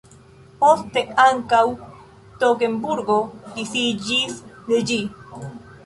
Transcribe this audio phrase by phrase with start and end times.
[0.61, 1.61] Poste ankaŭ
[2.45, 3.19] Togenburgo
[3.61, 5.03] disiĝis de ĝi.